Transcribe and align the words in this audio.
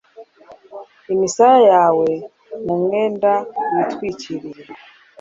imisaya 1.13 1.59
yawe 1.71 2.09
mu 2.65 2.73
mwenda 2.83 3.31
witwikiriye 3.73 4.63